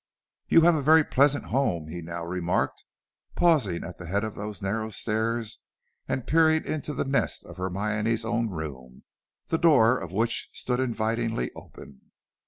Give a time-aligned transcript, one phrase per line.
[0.47, 2.83] "You have a very pleasant home," he now remarked,
[3.35, 5.59] pausing at the head of those narrow stairs
[6.07, 9.03] and peering into the nest of Hermione's own room,
[9.49, 12.13] the door of which stood invitingly open.